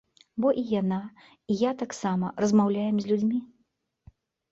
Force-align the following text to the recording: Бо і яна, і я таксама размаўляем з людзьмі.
Бо 0.43 0.47
і 0.59 0.61
яна, 0.69 0.97
і 1.55 1.57
я 1.69 1.73
таксама 1.81 2.31
размаўляем 2.45 2.97
з 3.05 3.13
людзьмі. 3.13 3.39